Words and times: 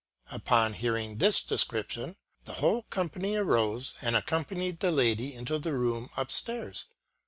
Upon 0.31 0.73
hearing 0.73 1.19
this 1.19 1.43
description 1.43 2.15
the 2.45 2.53
whole 2.55 2.81
company 2.89 3.35
arose 3.35 3.93
and 4.01 4.15
accompanied 4.15 4.79
the 4.79 4.91
lady 4.91 5.35
into 5.35 5.59
the 5.59 5.73
room 5.75 6.09
upstairs. 6.17 6.85